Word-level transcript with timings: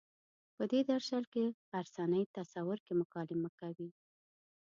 په 0.55 0.63
دې 0.71 0.79
درشل 0.91 1.23
کې 1.33 1.43
غرڅنۍ 1.69 2.23
تصور 2.37 2.77
کې 2.85 2.93
مکالمه 3.01 3.49
کوي. 3.59 3.89